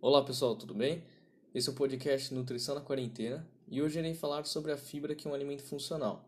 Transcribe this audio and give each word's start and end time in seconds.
Olá 0.00 0.22
pessoal, 0.22 0.54
tudo 0.54 0.74
bem? 0.74 1.02
Esse 1.52 1.68
é 1.68 1.72
o 1.72 1.74
podcast 1.74 2.32
Nutrição 2.32 2.76
na 2.76 2.80
Quarentena 2.80 3.44
e 3.66 3.82
hoje 3.82 3.98
irei 3.98 4.14
falar 4.14 4.44
sobre 4.44 4.70
a 4.70 4.76
fibra 4.76 5.12
que 5.12 5.26
é 5.26 5.30
um 5.30 5.34
alimento 5.34 5.64
funcional. 5.64 6.24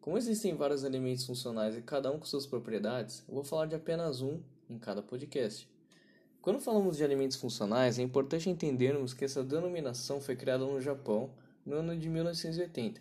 Como 0.00 0.18
existem 0.18 0.56
vários 0.56 0.84
alimentos 0.84 1.24
funcionais 1.24 1.76
e 1.76 1.82
cada 1.82 2.10
um 2.10 2.18
com 2.18 2.26
suas 2.26 2.46
propriedades, 2.46 3.22
eu 3.28 3.34
vou 3.36 3.44
falar 3.44 3.66
de 3.66 3.76
apenas 3.76 4.22
um 4.22 4.40
em 4.68 4.76
cada 4.76 5.00
podcast. 5.00 5.70
Quando 6.40 6.58
falamos 6.58 6.96
de 6.96 7.04
alimentos 7.04 7.36
funcionais, 7.36 7.96
é 7.96 8.02
importante 8.02 8.50
entendermos 8.50 9.14
que 9.14 9.24
essa 9.24 9.44
denominação 9.44 10.20
foi 10.20 10.34
criada 10.34 10.64
no 10.64 10.80
Japão 10.80 11.30
no 11.64 11.76
ano 11.76 11.96
de 11.96 12.08
1980, 12.08 13.00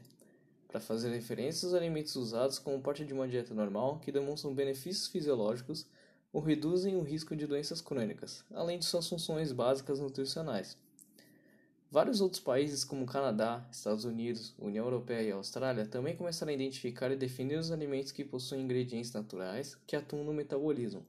para 0.67 0.79
fazer 0.79 1.09
referência 1.09 1.65
aos 1.65 1.73
alimentos 1.73 2.15
usados 2.15 2.59
como 2.59 2.79
parte 2.79 3.03
de 3.03 3.11
uma 3.11 3.27
dieta 3.27 3.55
normal 3.55 3.97
que 3.97 4.11
demonstram 4.11 4.53
benefícios 4.53 5.07
fisiológicos 5.07 5.87
ou 6.31 6.41
reduzem 6.41 6.95
o 6.95 7.01
risco 7.01 7.35
de 7.35 7.45
doenças 7.45 7.81
crônicas, 7.81 8.43
além 8.53 8.79
de 8.79 8.85
suas 8.85 9.07
funções 9.07 9.51
básicas 9.51 9.99
nutricionais. 9.99 10.77
Vários 11.91 12.21
outros 12.21 12.41
países, 12.41 12.85
como 12.85 13.05
Canadá, 13.05 13.67
Estados 13.69 14.05
Unidos, 14.05 14.55
União 14.57 14.85
Europeia 14.85 15.23
e 15.23 15.31
Austrália, 15.31 15.85
também 15.85 16.15
começaram 16.15 16.49
a 16.49 16.55
identificar 16.55 17.11
e 17.11 17.17
definir 17.17 17.59
os 17.59 17.69
alimentos 17.69 18.13
que 18.13 18.23
possuem 18.23 18.61
ingredientes 18.61 19.11
naturais 19.11 19.75
que 19.85 19.97
atuam 19.97 20.23
no 20.23 20.33
metabolismo. 20.33 21.05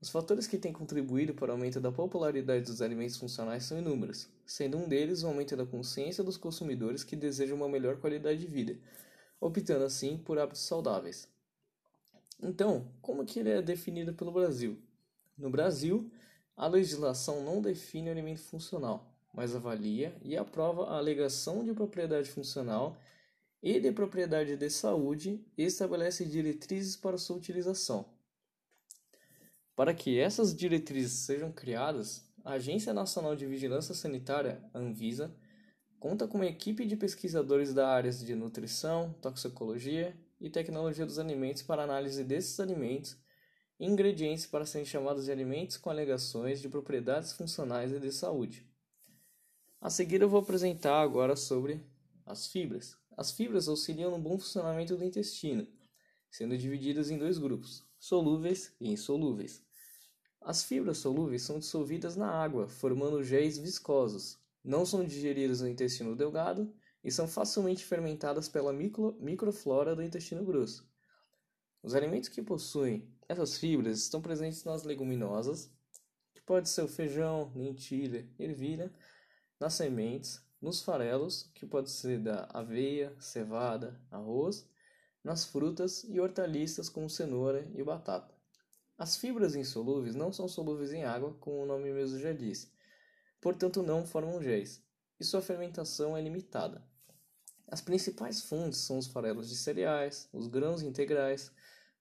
Os 0.00 0.08
fatores 0.08 0.46
que 0.46 0.56
têm 0.56 0.72
contribuído 0.72 1.34
para 1.34 1.50
o 1.50 1.52
aumento 1.52 1.78
da 1.78 1.92
popularidade 1.92 2.64
dos 2.64 2.80
alimentos 2.80 3.16
funcionais 3.16 3.64
são 3.64 3.78
inúmeros, 3.78 4.30
sendo 4.46 4.78
um 4.78 4.88
deles 4.88 5.24
o 5.24 5.26
aumento 5.26 5.54
da 5.56 5.66
consciência 5.66 6.24
dos 6.24 6.38
consumidores 6.38 7.04
que 7.04 7.16
desejam 7.16 7.56
uma 7.56 7.68
melhor 7.68 7.98
qualidade 7.98 8.38
de 8.38 8.46
vida, 8.46 8.78
optando 9.38 9.84
assim 9.84 10.16
por 10.16 10.38
hábitos 10.38 10.62
saudáveis. 10.62 11.28
Então, 12.40 12.88
como 13.02 13.24
que 13.24 13.40
ele 13.40 13.50
é 13.50 13.60
definido 13.60 14.14
pelo 14.14 14.30
Brasil? 14.30 14.78
No 15.36 15.50
Brasil, 15.50 16.10
a 16.56 16.66
legislação 16.66 17.42
não 17.42 17.60
define 17.60 18.08
o 18.08 18.12
alimento 18.12 18.40
funcional, 18.40 19.12
mas 19.32 19.54
avalia 19.54 20.16
e 20.22 20.36
aprova 20.36 20.84
a 20.84 20.98
alegação 20.98 21.64
de 21.64 21.72
propriedade 21.72 22.30
funcional 22.30 22.96
e 23.62 23.80
de 23.80 23.90
propriedade 23.90 24.56
de 24.56 24.70
saúde 24.70 25.44
e 25.56 25.64
estabelece 25.64 26.24
diretrizes 26.24 26.96
para 26.96 27.18
sua 27.18 27.36
utilização. 27.36 28.04
Para 29.74 29.94
que 29.94 30.18
essas 30.18 30.54
diretrizes 30.54 31.12
sejam 31.12 31.52
criadas, 31.52 32.24
a 32.44 32.52
Agência 32.52 32.92
Nacional 32.92 33.34
de 33.34 33.46
Vigilância 33.46 33.94
Sanitária, 33.94 34.62
Anvisa, 34.72 35.34
conta 35.98 36.26
com 36.26 36.38
uma 36.38 36.46
equipe 36.46 36.86
de 36.86 36.96
pesquisadores 36.96 37.74
da 37.74 37.88
áreas 37.88 38.24
de 38.24 38.34
nutrição, 38.34 39.14
toxicologia 39.20 40.16
e 40.40 40.48
tecnologia 40.48 41.04
dos 41.04 41.18
alimentos 41.18 41.62
para 41.62 41.82
análise 41.82 42.22
desses 42.24 42.58
alimentos 42.60 43.16
e 43.78 43.86
ingredientes 43.86 44.46
para 44.46 44.66
serem 44.66 44.86
chamados 44.86 45.24
de 45.24 45.32
alimentos 45.32 45.76
com 45.76 45.90
alegações 45.90 46.60
de 46.60 46.68
propriedades 46.68 47.32
funcionais 47.32 47.92
e 47.92 48.00
de 48.00 48.12
saúde. 48.12 48.66
A 49.80 49.90
seguir 49.90 50.20
eu 50.20 50.28
vou 50.28 50.40
apresentar 50.40 51.00
agora 51.00 51.36
sobre 51.36 51.84
as 52.26 52.46
fibras. 52.46 52.96
As 53.16 53.32
fibras 53.32 53.68
auxiliam 53.68 54.10
no 54.10 54.18
bom 54.18 54.38
funcionamento 54.38 54.96
do 54.96 55.04
intestino, 55.04 55.66
sendo 56.30 56.56
divididas 56.56 57.10
em 57.10 57.18
dois 57.18 57.38
grupos, 57.38 57.84
solúveis 57.98 58.74
e 58.80 58.90
insolúveis. 58.90 59.62
As 60.40 60.62
fibras 60.64 60.98
solúveis 60.98 61.42
são 61.42 61.58
dissolvidas 61.58 62.16
na 62.16 62.30
água, 62.30 62.68
formando 62.68 63.22
géis 63.24 63.58
viscosos. 63.58 64.38
Não 64.64 64.86
são 64.86 65.04
digeridas 65.04 65.60
no 65.60 65.68
intestino 65.68 66.14
delgado 66.14 66.72
e 67.02 67.10
são 67.10 67.28
facilmente 67.28 67.84
fermentadas 67.84 68.48
pela 68.48 68.72
micro, 68.72 69.16
microflora 69.20 69.94
do 69.94 70.02
intestino 70.02 70.44
grosso. 70.44 70.88
Os 71.82 71.94
alimentos 71.94 72.28
que 72.28 72.42
possuem 72.42 73.08
essas 73.28 73.58
fibras 73.58 73.98
estão 73.98 74.20
presentes 74.20 74.64
nas 74.64 74.82
leguminosas, 74.82 75.70
que 76.34 76.40
pode 76.40 76.68
ser 76.68 76.82
o 76.82 76.88
feijão, 76.88 77.52
lentilha, 77.54 78.28
ervilha, 78.38 78.92
nas 79.60 79.74
sementes, 79.74 80.42
nos 80.60 80.82
farelos, 80.82 81.50
que 81.54 81.66
pode 81.66 81.90
ser 81.90 82.18
da 82.18 82.48
aveia, 82.52 83.14
cevada, 83.20 84.00
arroz, 84.10 84.68
nas 85.22 85.44
frutas 85.44 86.04
e 86.04 86.18
hortaliças 86.18 86.88
como 86.88 87.10
cenoura 87.10 87.70
e 87.74 87.82
batata. 87.82 88.34
As 88.96 89.16
fibras 89.16 89.54
insolúveis 89.54 90.14
não 90.14 90.32
são 90.32 90.48
solúveis 90.48 90.92
em 90.92 91.04
água, 91.04 91.34
como 91.34 91.62
o 91.62 91.66
nome 91.66 91.92
mesmo 91.92 92.18
já 92.18 92.32
diz, 92.32 92.72
portanto 93.40 93.82
não 93.82 94.06
formam 94.06 94.42
géis, 94.42 94.82
e 95.20 95.24
sua 95.24 95.40
fermentação 95.40 96.16
é 96.16 96.20
limitada. 96.20 96.87
As 97.70 97.82
principais 97.82 98.42
fontes 98.42 98.78
são 98.78 98.96
os 98.96 99.06
farelos 99.06 99.48
de 99.48 99.54
cereais, 99.54 100.26
os 100.32 100.46
grãos 100.46 100.82
integrais, 100.82 101.52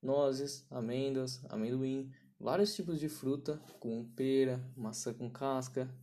nozes, 0.02 0.66
amêndoas, 0.72 1.42
amendoim, 1.50 2.10
vários 2.40 2.74
tipos 2.74 3.00
de 3.00 3.10
fruta, 3.10 3.62
como 3.78 4.08
pera, 4.16 4.66
maçã 4.78 5.14
com 5.14 5.30
casca, 5.30 5.94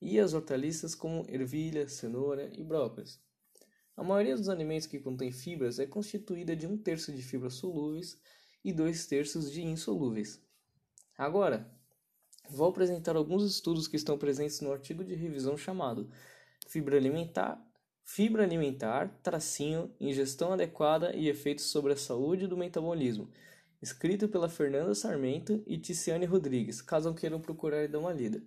e 0.00 0.18
as 0.18 0.34
hortaliças 0.34 0.94
como 0.94 1.24
ervilha, 1.28 1.88
cenoura 1.88 2.50
e 2.58 2.64
brócolis. 2.64 3.20
A 3.96 4.02
maioria 4.02 4.36
dos 4.36 4.48
alimentos 4.48 4.88
que 4.88 4.98
contém 4.98 5.30
fibras 5.30 5.78
é 5.78 5.86
constituída 5.86 6.56
de 6.56 6.66
um 6.66 6.76
terço 6.76 7.12
de 7.12 7.22
fibras 7.22 7.54
solúveis 7.54 8.20
e 8.64 8.72
dois 8.72 9.06
terços 9.06 9.52
de 9.52 9.62
insolúveis. 9.62 10.42
Agora, 11.16 11.70
vou 12.50 12.68
apresentar 12.68 13.14
alguns 13.14 13.44
estudos 13.44 13.86
que 13.86 13.96
estão 13.96 14.18
presentes 14.18 14.60
no 14.60 14.72
artigo 14.72 15.04
de 15.04 15.14
revisão 15.14 15.56
chamado 15.56 16.10
Fibra 16.66 16.96
Alimentar 16.96 17.64
Fibra 18.08 18.44
alimentar, 18.44 19.18
tracinho, 19.20 19.92
ingestão 20.00 20.52
adequada 20.52 21.14
e 21.14 21.28
efeitos 21.28 21.64
sobre 21.64 21.92
a 21.92 21.96
saúde 21.96 22.46
do 22.46 22.56
metabolismo, 22.56 23.28
escrito 23.82 24.28
pela 24.28 24.48
Fernanda 24.48 24.94
Sarmento 24.94 25.60
e 25.66 25.76
Ticiane 25.76 26.24
Rodrigues, 26.24 26.80
caso 26.80 27.12
queiram 27.12 27.40
procurar 27.40 27.82
e 27.82 27.88
dar 27.88 27.98
uma 27.98 28.12
lida. 28.12 28.40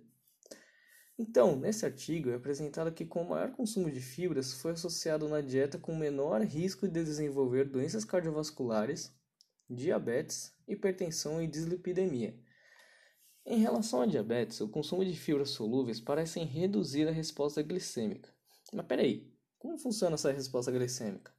Então, 1.16 1.54
nesse 1.54 1.84
artigo 1.84 2.30
é 2.30 2.36
apresentado 2.36 2.90
que 2.90 3.04
com 3.04 3.22
o 3.22 3.28
maior 3.28 3.52
consumo 3.52 3.90
de 3.90 4.00
fibras 4.00 4.54
foi 4.54 4.72
associado 4.72 5.28
na 5.28 5.42
dieta 5.42 5.78
com 5.78 5.94
menor 5.94 6.40
risco 6.40 6.88
de 6.88 7.04
desenvolver 7.04 7.68
doenças 7.68 8.04
cardiovasculares, 8.04 9.14
diabetes, 9.68 10.56
hipertensão 10.66 11.40
e 11.40 11.46
dislipidemia. 11.46 12.34
Em 13.44 13.58
relação 13.58 14.00
à 14.00 14.06
diabetes, 14.06 14.58
o 14.62 14.68
consumo 14.70 15.04
de 15.04 15.14
fibras 15.14 15.50
solúveis 15.50 16.00
parece 16.00 16.40
reduzir 16.40 17.06
a 17.06 17.12
resposta 17.12 17.62
glicêmica. 17.62 18.32
Mas 18.72 18.86
peraí, 18.86 19.30
como 19.60 19.76
funciona 19.76 20.14
essa 20.14 20.32
resposta 20.32 20.72
glicêmica? 20.72 21.30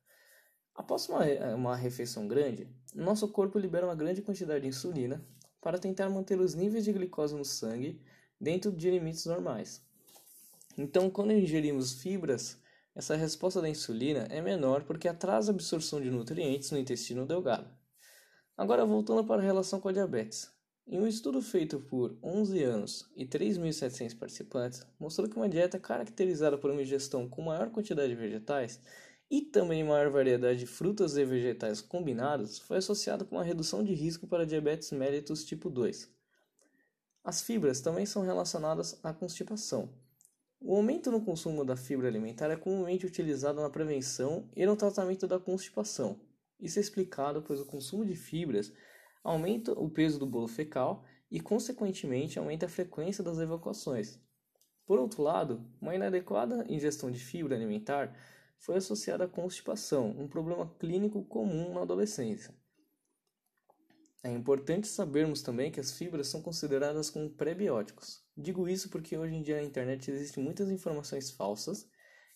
Após 0.75 1.09
uma, 1.09 1.25
uma 1.55 1.75
refeição 1.75 2.27
grande, 2.27 2.69
nosso 2.93 3.27
corpo 3.27 3.57
libera 3.57 3.85
uma 3.85 3.95
grande 3.95 4.21
quantidade 4.21 4.61
de 4.61 4.67
insulina 4.67 5.25
para 5.59 5.79
tentar 5.79 6.07
manter 6.07 6.39
os 6.39 6.53
níveis 6.53 6.85
de 6.85 6.93
glicose 6.93 7.35
no 7.35 7.43
sangue 7.43 7.99
dentro 8.39 8.71
de 8.71 8.91
limites 8.91 9.25
normais. 9.25 9.83
Então, 10.77 11.09
quando 11.09 11.33
ingerimos 11.33 11.93
fibras, 11.93 12.59
essa 12.93 13.15
resposta 13.15 13.59
da 13.59 13.67
insulina 13.67 14.27
é 14.29 14.39
menor 14.39 14.83
porque 14.83 15.07
atrasa 15.07 15.51
a 15.51 15.55
absorção 15.55 15.99
de 15.99 16.11
nutrientes 16.11 16.69
no 16.69 16.77
intestino 16.77 17.25
delgado. 17.25 17.69
Agora, 18.55 18.85
voltando 18.85 19.25
para 19.25 19.41
a 19.41 19.45
relação 19.45 19.79
com 19.79 19.89
a 19.89 19.93
diabetes. 19.93 20.47
Em 20.91 20.99
um 20.99 21.07
estudo 21.07 21.41
feito 21.41 21.79
por 21.79 22.17
11 22.21 22.61
anos 22.65 23.09
e 23.15 23.25
3.700 23.25 24.13
participantes, 24.19 24.85
mostrou 24.99 25.29
que 25.29 25.37
uma 25.37 25.47
dieta 25.47 25.79
caracterizada 25.79 26.57
por 26.57 26.69
uma 26.69 26.81
ingestão 26.81 27.29
com 27.29 27.43
maior 27.43 27.69
quantidade 27.69 28.09
de 28.09 28.19
vegetais 28.19 28.77
e 29.29 29.41
também 29.41 29.85
maior 29.85 30.09
variedade 30.09 30.59
de 30.59 30.65
frutas 30.65 31.15
e 31.15 31.23
vegetais 31.23 31.79
combinados 31.79 32.59
foi 32.59 32.75
associada 32.75 33.23
com 33.23 33.37
uma 33.37 33.43
redução 33.43 33.81
de 33.81 33.93
risco 33.93 34.27
para 34.27 34.45
diabetes 34.45 34.91
mellitus 34.91 35.45
tipo 35.45 35.69
2. 35.69 36.09
As 37.23 37.41
fibras 37.41 37.79
também 37.79 38.05
são 38.05 38.21
relacionadas 38.21 38.99
à 39.01 39.13
constipação. 39.13 39.89
O 40.59 40.75
aumento 40.75 41.09
no 41.09 41.23
consumo 41.23 41.63
da 41.63 41.77
fibra 41.77 42.09
alimentar 42.09 42.51
é 42.51 42.57
comumente 42.57 43.05
utilizado 43.05 43.61
na 43.61 43.69
prevenção 43.69 44.49
e 44.53 44.65
no 44.65 44.75
tratamento 44.75 45.25
da 45.25 45.39
constipação. 45.39 46.19
Isso 46.59 46.79
é 46.79 46.81
explicado 46.81 47.41
pois 47.41 47.61
o 47.61 47.65
consumo 47.65 48.03
de 48.03 48.13
fibras 48.13 48.73
aumenta 49.23 49.71
o 49.73 49.89
peso 49.89 50.19
do 50.19 50.25
bolo 50.25 50.47
fecal 50.47 51.03
e, 51.29 51.39
consequentemente, 51.39 52.37
aumenta 52.37 52.65
a 52.65 52.69
frequência 52.69 53.23
das 53.23 53.39
evacuações. 53.39 54.19
Por 54.85 54.99
outro 54.99 55.23
lado, 55.23 55.65
uma 55.79 55.95
inadequada 55.95 56.65
ingestão 56.67 57.09
de 57.09 57.19
fibra 57.19 57.55
alimentar 57.55 58.15
foi 58.57 58.75
associada 58.77 59.23
à 59.23 59.27
constipação, 59.27 60.09
um 60.19 60.27
problema 60.27 60.69
clínico 60.77 61.23
comum 61.25 61.73
na 61.73 61.81
adolescência. 61.81 62.53
É 64.23 64.29
importante 64.29 64.87
sabermos 64.87 65.41
também 65.41 65.71
que 65.71 65.79
as 65.79 65.93
fibras 65.93 66.27
são 66.27 66.43
consideradas 66.43 67.09
como 67.09 67.29
prebióticos. 67.29 68.23
Digo 68.37 68.69
isso 68.69 68.89
porque 68.89 69.17
hoje 69.17 69.33
em 69.33 69.41
dia 69.41 69.55
na 69.55 69.63
internet 69.63 70.11
existem 70.11 70.43
muitas 70.43 70.69
informações 70.69 71.31
falsas 71.31 71.89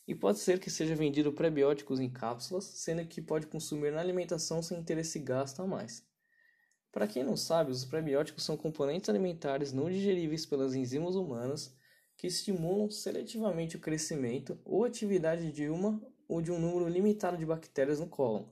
e 0.07 0.15
pode 0.15 0.39
ser 0.39 0.59
que 0.59 0.71
seja 0.71 0.95
vendido 0.95 1.31
prebióticos 1.31 1.99
em 1.99 2.09
cápsulas, 2.09 2.65
sendo 2.65 3.05
que 3.05 3.21
pode 3.21 3.45
consumir 3.45 3.91
na 3.91 4.01
alimentação 4.01 4.63
sem 4.63 4.83
ter 4.83 4.97
esse 4.97 5.19
gasto 5.19 5.61
a 5.61 5.67
mais. 5.67 6.03
Para 6.95 7.07
quem 7.07 7.25
não 7.25 7.35
sabe, 7.35 7.71
os 7.71 7.83
prebióticos 7.83 8.45
são 8.45 8.55
componentes 8.55 9.09
alimentares 9.09 9.73
não 9.73 9.89
digeríveis 9.89 10.45
pelas 10.45 10.73
enzimas 10.73 11.15
humanas 11.15 11.75
que 12.15 12.25
estimulam 12.25 12.89
seletivamente 12.89 13.75
o 13.75 13.81
crescimento 13.81 14.57
ou 14.63 14.85
atividade 14.85 15.51
de 15.51 15.67
uma 15.67 16.01
ou 16.25 16.41
de 16.41 16.53
um 16.53 16.57
número 16.57 16.87
limitado 16.87 17.35
de 17.35 17.45
bactérias 17.45 17.99
no 17.99 18.07
cólon. 18.07 18.45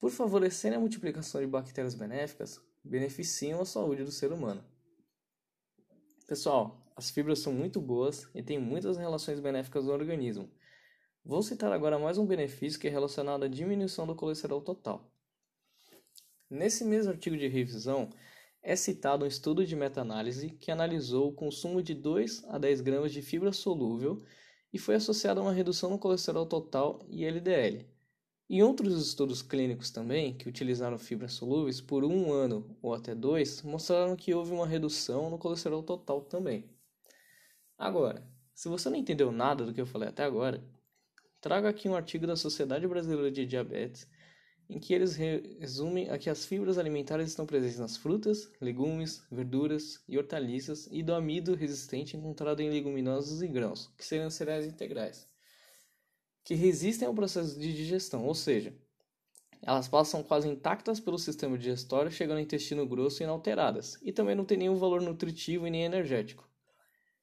Por 0.00 0.10
favorecerem 0.10 0.76
a 0.76 0.80
multiplicação 0.80 1.40
de 1.40 1.46
bactérias 1.46 1.94
benéficas, 1.94 2.60
beneficiam 2.82 3.60
a 3.60 3.64
saúde 3.64 4.02
do 4.02 4.10
ser 4.10 4.32
humano. 4.32 4.64
Pessoal, 6.26 6.84
As 6.96 7.10
fibras 7.10 7.38
são 7.38 7.52
muito 7.52 7.80
boas 7.80 8.28
e 8.34 8.42
têm 8.42 8.58
muitas 8.58 8.96
relações 8.96 9.38
benéficas 9.38 9.84
no 9.84 9.92
organismo. 9.92 10.50
Vou 11.24 11.44
citar 11.44 11.72
agora 11.72 11.96
mais 11.96 12.18
um 12.18 12.26
benefício 12.26 12.80
que 12.80 12.88
é 12.88 12.90
relacionado 12.90 13.44
à 13.44 13.48
diminuição 13.48 14.04
do 14.04 14.16
colesterol 14.16 14.60
total. 14.60 15.12
Nesse 16.52 16.84
mesmo 16.84 17.10
artigo 17.10 17.34
de 17.34 17.48
revisão, 17.48 18.10
é 18.62 18.76
citado 18.76 19.24
um 19.24 19.26
estudo 19.26 19.64
de 19.64 19.74
meta-análise 19.74 20.50
que 20.50 20.70
analisou 20.70 21.30
o 21.30 21.32
consumo 21.32 21.82
de 21.82 21.94
2 21.94 22.44
a 22.44 22.58
10 22.58 22.82
gramas 22.82 23.10
de 23.10 23.22
fibra 23.22 23.54
solúvel 23.54 24.22
e 24.70 24.78
foi 24.78 24.96
associado 24.96 25.40
a 25.40 25.44
uma 25.44 25.52
redução 25.54 25.88
no 25.88 25.98
colesterol 25.98 26.44
total 26.44 27.00
e 27.08 27.24
LDL. 27.24 27.86
E 28.50 28.62
outros 28.62 29.02
estudos 29.02 29.40
clínicos 29.40 29.90
também, 29.90 30.36
que 30.36 30.46
utilizaram 30.46 30.98
fibras 30.98 31.32
solúveis 31.32 31.80
por 31.80 32.04
um 32.04 32.30
ano 32.30 32.76
ou 32.82 32.92
até 32.92 33.14
dois, 33.14 33.62
mostraram 33.62 34.14
que 34.14 34.34
houve 34.34 34.52
uma 34.52 34.66
redução 34.66 35.30
no 35.30 35.38
colesterol 35.38 35.82
total 35.82 36.20
também. 36.20 36.68
Agora, 37.78 38.30
se 38.54 38.68
você 38.68 38.90
não 38.90 38.98
entendeu 38.98 39.32
nada 39.32 39.64
do 39.64 39.72
que 39.72 39.80
eu 39.80 39.86
falei 39.86 40.10
até 40.10 40.22
agora, 40.22 40.62
trago 41.40 41.66
aqui 41.66 41.88
um 41.88 41.96
artigo 41.96 42.26
da 42.26 42.36
Sociedade 42.36 42.86
Brasileira 42.86 43.30
de 43.30 43.46
Diabetes 43.46 44.06
em 44.72 44.78
que 44.78 44.94
eles 44.94 45.14
resumem 45.14 46.08
a 46.08 46.16
que 46.16 46.30
as 46.30 46.46
fibras 46.46 46.78
alimentares 46.78 47.28
estão 47.28 47.44
presentes 47.44 47.78
nas 47.78 47.98
frutas, 47.98 48.50
legumes, 48.58 49.22
verduras 49.30 50.02
e 50.08 50.16
hortaliças 50.16 50.88
e 50.90 51.02
do 51.02 51.12
amido 51.12 51.54
resistente 51.54 52.16
encontrado 52.16 52.60
em 52.60 52.70
leguminosas 52.70 53.42
e 53.42 53.48
grãos, 53.48 53.92
que 53.98 54.04
seriam 54.04 54.30
cereais 54.30 54.64
integrais, 54.64 55.26
que 56.42 56.54
resistem 56.54 57.06
ao 57.06 57.12
processo 57.14 57.60
de 57.60 57.70
digestão, 57.74 58.24
ou 58.24 58.34
seja, 58.34 58.74
elas 59.60 59.88
passam 59.88 60.22
quase 60.22 60.48
intactas 60.48 60.98
pelo 60.98 61.18
sistema 61.18 61.58
digestório, 61.58 62.10
chegando 62.10 62.38
ao 62.38 62.42
intestino 62.42 62.86
grosso 62.86 63.22
inalteradas, 63.22 63.98
e 64.00 64.10
também 64.10 64.34
não 64.34 64.44
têm 64.44 64.56
nenhum 64.56 64.76
valor 64.76 65.02
nutritivo 65.02 65.66
e 65.66 65.70
nem 65.70 65.84
energético. 65.84 66.48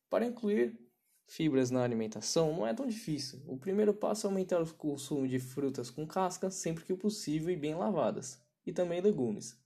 Para 0.08 0.26
incluir 0.26 0.80
fibras 1.30 1.70
na 1.70 1.84
alimentação 1.84 2.54
não 2.54 2.66
é 2.66 2.74
tão 2.74 2.88
difícil. 2.88 3.42
O 3.48 3.58
primeiro 3.58 3.94
passo 3.94 4.26
é 4.26 4.30
aumentar 4.30 4.62
o 4.62 4.74
consumo 4.74 5.28
de 5.28 5.40
frutas 5.40 5.90
com 5.90 6.06
casca 6.06 6.50
sempre 6.50 6.84
que 6.84 6.96
possível 6.96 7.50
e 7.50 7.56
bem 7.56 7.76
lavadas, 7.76 8.42
e 8.66 8.74
também 8.74 9.00
legumes. 9.00 9.58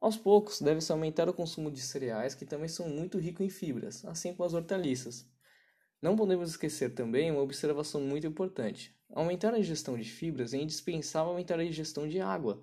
Aos 0.00 0.16
poucos, 0.16 0.60
deve-se 0.60 0.90
aumentar 0.90 1.28
o 1.28 1.34
consumo 1.34 1.70
de 1.70 1.80
cereais, 1.80 2.34
que 2.34 2.46
também 2.46 2.68
são 2.68 2.88
muito 2.88 3.18
ricos 3.18 3.44
em 3.44 3.48
fibras, 3.48 4.04
assim 4.04 4.32
como 4.32 4.46
as 4.46 4.54
hortaliças. 4.54 5.30
Não 6.00 6.16
podemos 6.16 6.50
esquecer 6.50 6.94
também 6.94 7.30
uma 7.30 7.42
observação 7.42 8.00
muito 8.00 8.26
importante. 8.26 8.96
Aumentar 9.10 9.54
a 9.54 9.58
ingestão 9.58 9.96
de 9.96 10.08
fibras 10.08 10.54
é 10.54 10.56
indispensável 10.56 11.30
aumentar 11.30 11.58
a 11.58 11.64
ingestão 11.64 12.08
de 12.08 12.20
água. 12.20 12.62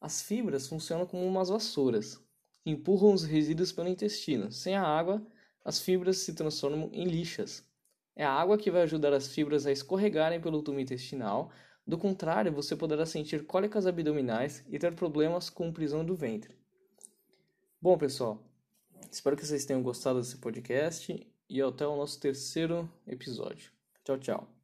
As 0.00 0.22
fibras 0.22 0.66
funcionam 0.66 1.06
como 1.06 1.26
umas 1.26 1.48
vassouras, 1.48 2.18
empurram 2.64 3.12
os 3.12 3.24
resíduos 3.24 3.72
pelo 3.72 3.88
intestino. 3.88 4.50
Sem 4.50 4.74
a 4.74 4.82
água, 4.82 5.26
as 5.64 5.80
fibras 5.80 6.18
se 6.18 6.34
transformam 6.34 6.90
em 6.92 7.04
lixas. 7.04 7.64
É 8.14 8.24
a 8.24 8.32
água 8.32 8.58
que 8.58 8.70
vai 8.70 8.82
ajudar 8.82 9.12
as 9.12 9.28
fibras 9.28 9.66
a 9.66 9.72
escorregarem 9.72 10.40
pelo 10.40 10.62
tubo 10.62 10.78
intestinal, 10.78 11.50
do 11.86 11.98
contrário, 11.98 12.52
você 12.52 12.76
poderá 12.76 13.04
sentir 13.04 13.44
cólicas 13.44 13.86
abdominais 13.86 14.64
e 14.68 14.78
ter 14.78 14.94
problemas 14.94 15.50
com 15.50 15.72
prisão 15.72 16.04
do 16.04 16.14
ventre. 16.14 16.56
Bom, 17.80 17.98
pessoal, 17.98 18.40
espero 19.10 19.36
que 19.36 19.44
vocês 19.44 19.64
tenham 19.64 19.82
gostado 19.82 20.20
desse 20.20 20.36
podcast 20.36 21.26
e 21.48 21.60
até 21.60 21.86
o 21.86 21.96
nosso 21.96 22.20
terceiro 22.20 22.88
episódio. 23.06 23.72
Tchau, 24.04 24.18
tchau. 24.18 24.61